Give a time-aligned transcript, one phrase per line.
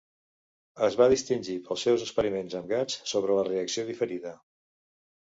[0.87, 4.37] Es va distingir pels seus experiments amb gats sobre la reacció diferida.